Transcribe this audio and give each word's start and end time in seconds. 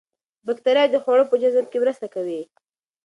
باکتریاوې 0.45 0.91
د 0.93 0.95
خوړو 1.03 1.29
په 1.31 1.35
جذب 1.41 1.65
کې 1.71 1.81
مرسته 1.83 2.07
کوي. 2.13 2.41